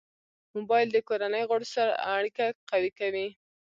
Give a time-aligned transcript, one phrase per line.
[0.55, 3.27] موبایل د کورنۍ غړو سره اړیکه قوي کوي.